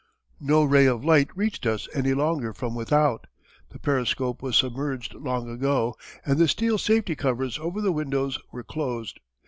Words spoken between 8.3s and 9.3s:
were closed.